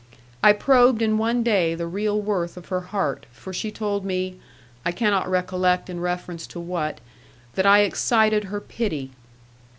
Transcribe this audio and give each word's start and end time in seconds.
I 0.43 0.51
probed 0.53 1.03
in 1.03 1.19
one 1.19 1.43
day 1.43 1.75
the 1.75 1.85
real 1.85 2.19
worth 2.19 2.57
of 2.57 2.69
her 2.69 2.81
heart, 2.81 3.27
for 3.31 3.53
she 3.53 3.69
told 3.69 4.03
me, 4.03 4.39
I 4.83 4.91
cannot 4.91 5.29
recollect 5.29 5.91
in 5.91 5.99
reference 5.99 6.47
to 6.47 6.59
what, 6.59 6.99
that 7.53 7.67
I 7.67 7.81
excited 7.81 8.45
her 8.45 8.59
pity. 8.61 9.11